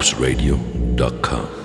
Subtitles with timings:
[0.00, 1.59] loopsradio.com.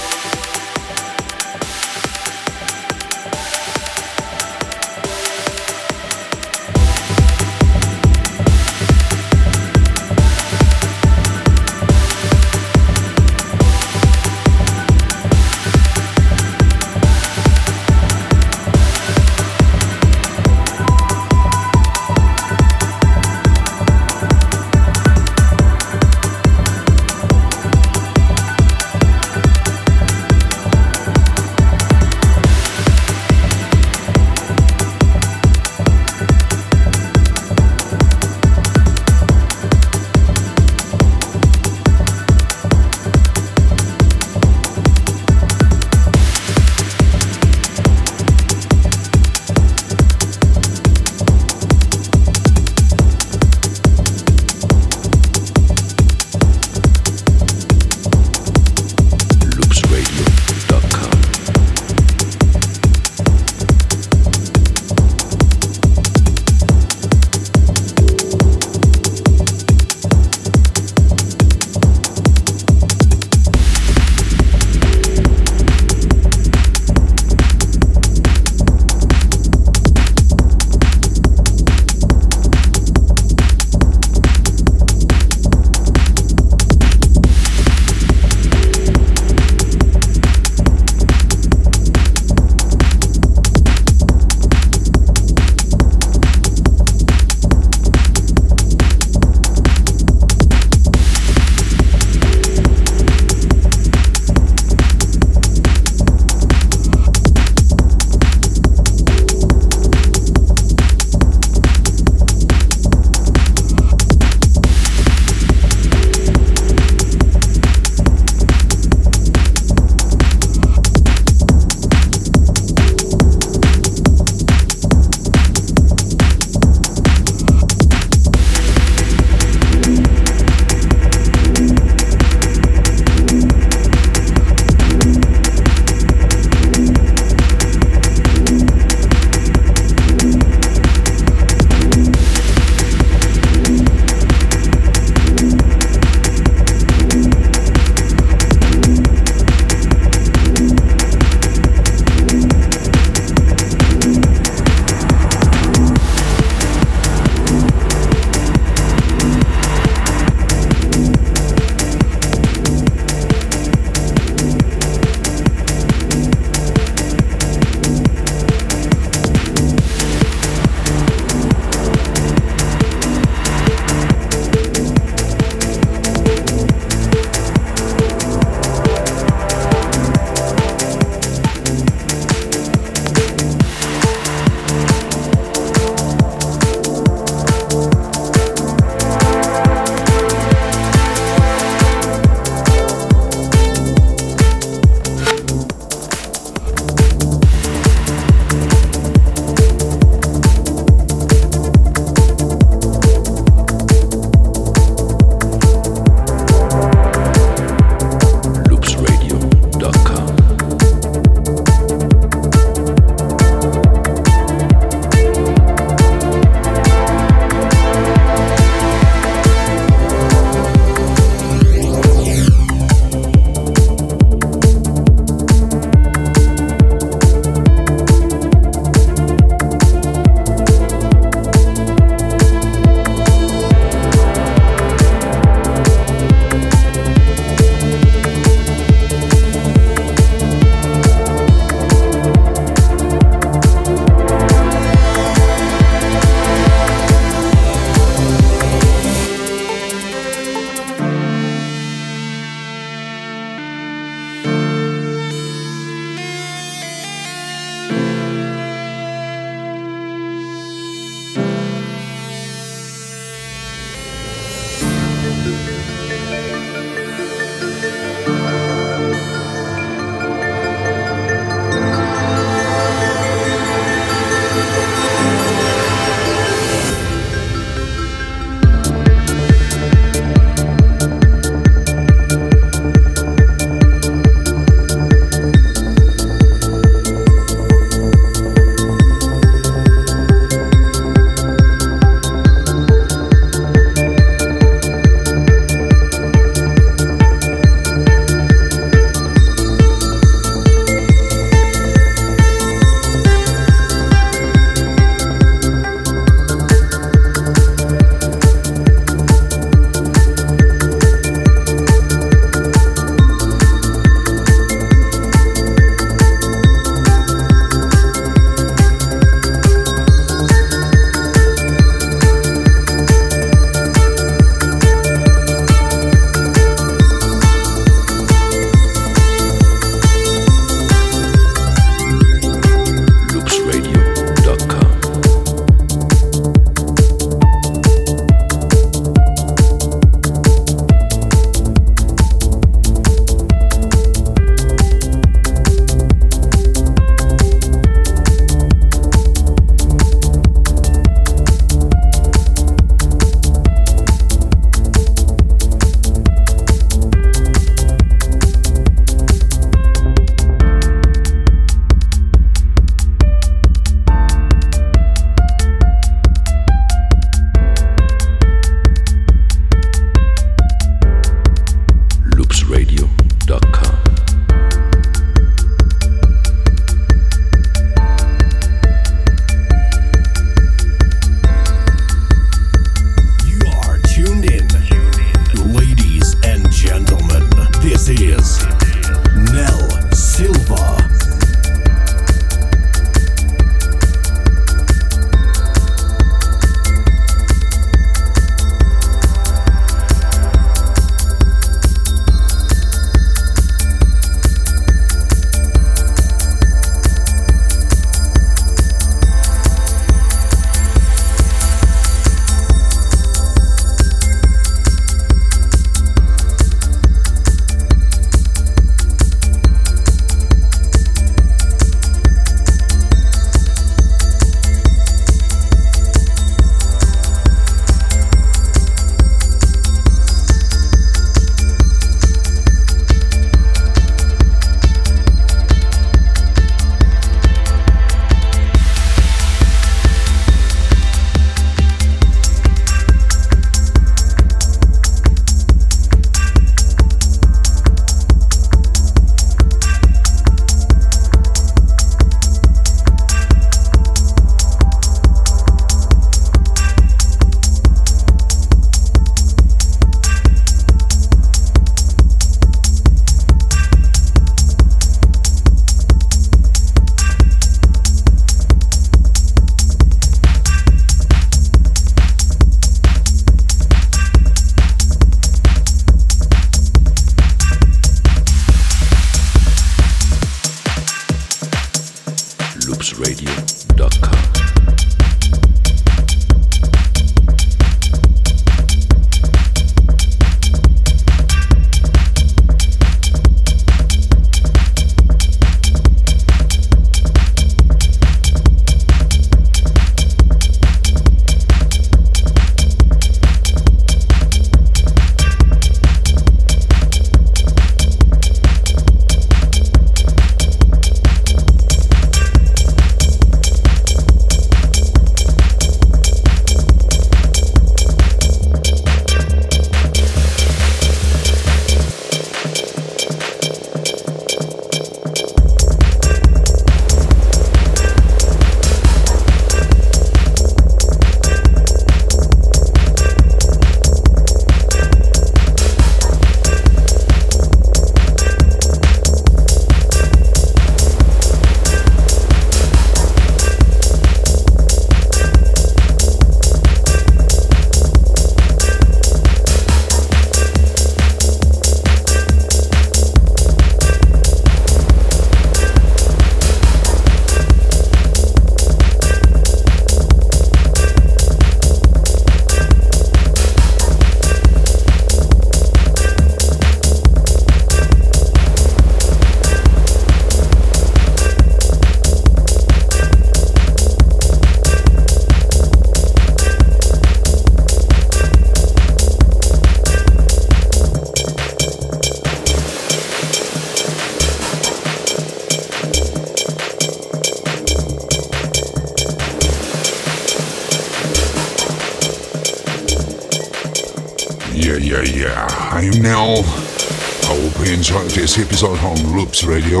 [598.48, 600.00] this episode on Loops Radio.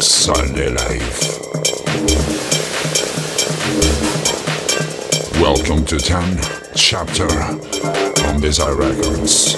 [0.00, 1.38] Sunday Life.
[5.40, 6.40] Welcome to 10
[6.74, 7.30] chapter
[8.26, 9.54] on Desire Records.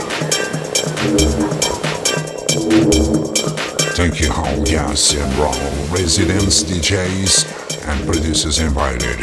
[3.96, 5.56] Thank you all guests and raw
[5.90, 9.20] residents, DJs, and producers invited.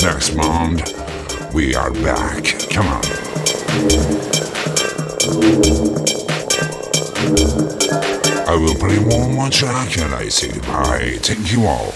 [0.00, 2.44] Next month, we are back.
[2.70, 3.02] Come on.
[7.22, 11.18] I will play one more track and I say goodbye.
[11.20, 11.92] Thank you all.